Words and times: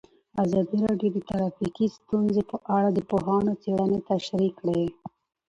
ازادي 0.43 0.77
راډیو 0.85 1.09
د 1.13 1.17
ټرافیکي 1.29 1.85
ستونزې 1.97 2.41
په 2.51 2.57
اړه 2.77 2.89
د 2.93 2.99
پوهانو 3.09 3.51
څېړنې 3.63 3.99
تشریح 4.09 4.51
کړې. 4.59 4.83